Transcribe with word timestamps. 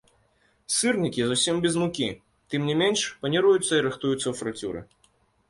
Сырнікі 0.75 1.21
зусім 1.31 1.59
без 1.65 1.77
мукі, 1.81 2.07
тым 2.55 2.65
не 2.71 2.75
менш, 2.81 2.99
паніруюцца 3.27 3.69
і 3.75 3.85
рыхтуюцца 3.89 4.23
ў 4.27 4.33
фрыцюры. 4.43 4.85